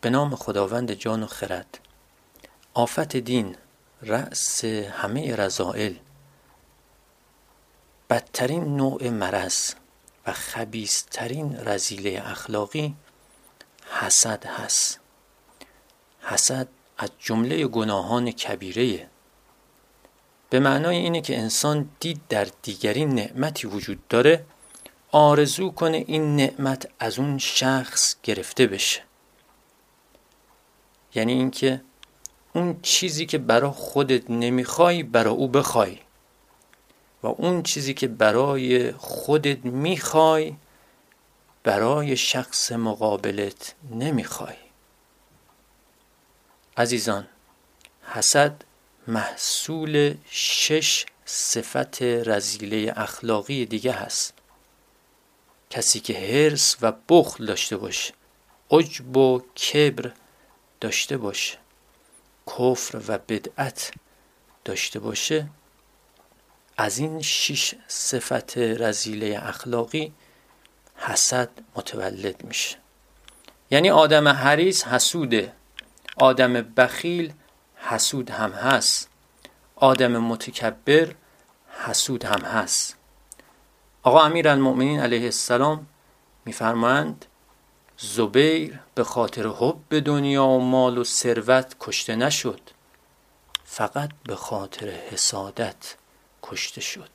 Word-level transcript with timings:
به 0.00 0.10
نام 0.10 0.36
خداوند 0.36 0.92
جان 0.92 1.22
و 1.22 1.26
خرد. 1.26 1.78
آفت 2.74 3.16
دین 3.16 3.56
رأس 4.02 4.64
همه 4.64 5.36
رضائل 5.36 5.94
بدترین 8.10 8.76
نوع 8.76 9.08
مرض 9.08 9.72
و 10.26 10.32
خبیسترین 10.32 11.58
رزیله 11.68 12.22
اخلاقی 12.26 12.94
حسد 14.00 14.46
هست. 14.46 15.00
حسد 16.20 16.68
از 16.98 17.10
جمله 17.18 17.66
گناهان 17.66 18.30
کبیره 18.30 19.08
به 20.50 20.60
معنای 20.60 20.96
اینه 20.96 21.20
که 21.20 21.38
انسان 21.38 21.88
دید 22.00 22.20
در 22.28 22.46
دیگری 22.62 23.04
نعمتی 23.06 23.66
وجود 23.66 24.08
داره 24.08 24.44
آرزو 25.12 25.70
کنه 25.70 26.04
این 26.06 26.36
نعمت 26.36 26.88
از 26.98 27.18
اون 27.18 27.38
شخص 27.38 28.16
گرفته 28.22 28.66
بشه. 28.66 29.07
یعنی 31.14 31.32
اینکه 31.32 31.80
اون 32.52 32.80
چیزی 32.82 33.26
که 33.26 33.38
برا 33.38 33.70
خودت 33.70 34.30
نمی‌خوای 34.30 35.02
برا 35.02 35.30
او 35.30 35.48
بخوای. 35.48 35.98
و 37.22 37.26
اون 37.26 37.62
چیزی 37.62 37.94
که 37.94 38.08
برای 38.08 38.92
خودت 38.92 39.64
می‌خوای 39.64 40.54
برای 41.62 42.16
شخص 42.16 42.72
مقابلت 42.72 43.74
نمی‌خوای. 43.90 44.56
عزیزان 46.76 47.26
حسد 48.02 48.64
محصول 49.06 50.14
شش 50.30 51.06
صفت 51.24 52.02
رزیله 52.02 52.92
اخلاقی 52.96 53.66
دیگه 53.66 53.92
هست. 53.92 54.34
کسی 55.70 56.00
که 56.00 56.14
حرس 56.18 56.76
و 56.82 56.92
بخل 57.08 57.46
داشته 57.46 57.76
باشه 57.76 58.14
عجب 58.70 59.16
و 59.16 59.40
کبر 59.40 60.12
داشته 60.80 61.16
باشه. 61.16 61.58
کفر 62.46 63.00
و 63.08 63.18
بدعت 63.18 63.90
داشته 64.64 64.98
باشه. 65.00 65.48
از 66.76 66.98
این 66.98 67.22
شش 67.22 67.74
صفت 67.88 68.58
رزیله 68.58 69.40
اخلاقی 69.42 70.12
حسد 70.96 71.50
متولد 71.76 72.44
میشه. 72.44 72.76
یعنی 73.70 73.90
آدم 73.90 74.28
حریص 74.28 74.84
حسوده. 74.84 75.52
آدم 76.16 76.52
بخیل 76.52 77.32
حسود 77.76 78.30
هم 78.30 78.50
هست. 78.50 79.08
آدم 79.76 80.18
متکبر 80.18 81.14
حسود 81.86 82.24
هم 82.24 82.40
هست. 82.44 82.96
آقا 84.02 84.22
امیر 84.22 84.48
المؤمنین 84.48 85.00
علیه 85.00 85.24
السلام 85.24 85.86
میفرمایند 86.44 87.26
زبیر 88.00 88.80
به 88.94 89.04
خاطر 89.04 89.46
حب 89.46 89.76
به 89.88 90.00
دنیا 90.00 90.46
و 90.46 90.60
مال 90.60 90.98
و 90.98 91.04
ثروت 91.04 91.76
کشته 91.80 92.16
نشد. 92.16 92.60
فقط 93.64 94.10
به 94.24 94.36
خاطر 94.36 94.90
حسادت 94.90 95.94
کشته 96.42 96.80
شد. 96.80 97.10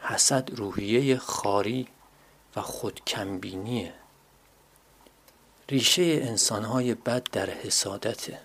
حسد 0.00 0.48
روحیه 0.52 1.18
خاری 1.18 1.88
و 2.56 2.60
خودکمبینیه 2.60 3.94
ریشه 5.68 6.02
انسانهای 6.02 6.94
بد 6.94 7.22
در 7.32 7.50
حسادته 7.50 8.40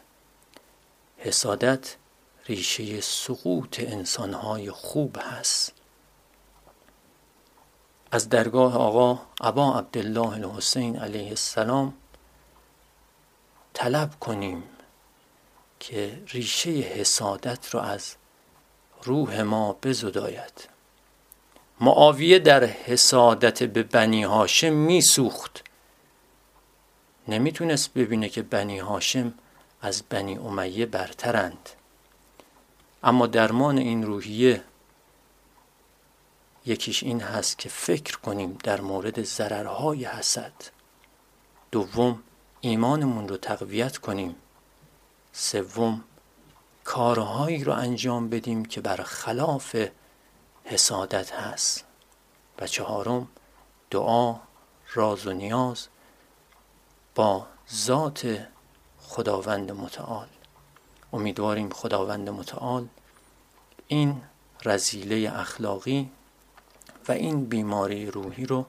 حسادت 1.17 1.95
ریشه 2.45 3.02
سقوط 3.02 3.80
انسانهای 3.80 4.72
خوب 4.72 5.17
هست. 5.22 5.73
از 8.16 8.30
درگاه 8.30 8.77
آقا 8.77 9.19
ابا 9.41 9.77
عبدالله 9.80 10.30
الحسین 10.30 10.97
علیه 10.99 11.27
السلام 11.30 11.94
طلب 13.73 14.19
کنیم 14.19 14.63
که 15.80 16.23
ریشه 16.27 16.69
حسادت 16.69 17.75
را 17.75 17.81
از 17.81 18.16
روح 19.03 19.41
ما 19.41 19.77
بزداید. 19.83 20.69
معاویه 21.81 22.40
در 22.40 22.63
حسادت 22.63 23.63
به 23.63 23.84
بنی 23.84 24.23
هاشم 24.23 24.73
میسوخت. 24.73 25.63
نمی‌تونست 27.28 27.94
ببینه 27.94 28.29
که 28.29 28.41
بنی 28.41 28.79
هاشم 28.79 29.34
از 29.81 30.03
بنی 30.09 30.38
امیه 30.38 30.85
برترند. 30.85 31.69
اما 33.03 33.28
درمان 33.28 33.78
این 33.78 34.03
روحیه 34.03 34.63
یکیش 36.66 37.03
این 37.03 37.22
هست 37.22 37.58
که 37.58 37.70
فکر 37.70 38.18
کنیم 38.18 38.58
در 38.64 38.81
مورد 38.81 39.24
ضررهای 39.24 40.06
حسد. 40.06 40.53
دوم 41.72 42.24
ایمانمون 42.62 43.28
رو 43.28 43.38
تقویت 43.38 43.98
کنیم. 43.98 44.36
سوم 45.31 46.03
کارهایی 46.84 47.64
رو 47.64 47.74
انجام 47.74 48.30
بدیم 48.30 48.66
که 48.66 48.81
بر 48.81 48.98
خلاف 48.98 49.76
حسادت 50.64 51.31
هست. 51.31 51.84
و 52.59 52.68
چهارم 52.68 53.28
دعا 53.92 54.36
راز 54.94 55.28
و 55.28 55.34
نیاز 55.34 55.88
با 57.16 57.47
ذات 57.74 58.47
خداوند 59.00 59.72
متعال. 59.72 60.28
امیدواریم 61.14 61.70
خداوند 61.70 62.30
متعال 62.30 62.88
این 63.88 64.22
رزیله 64.66 65.32
اخلاقی 65.40 66.12
و 67.07 67.11
این 67.11 67.45
بیماری 67.45 68.11
روحی 68.11 68.45
رو 68.45 68.66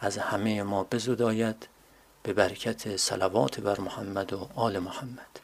از 0.00 0.18
همه 0.18 0.62
ما 0.62 0.84
بزداید 0.84 1.68
به 2.22 2.32
برکت 2.32 2.96
صلوات 2.96 3.60
بر 3.60 3.80
محمد 3.80 4.32
و 4.32 4.48
آل 4.54 4.78
محمد. 4.78 5.40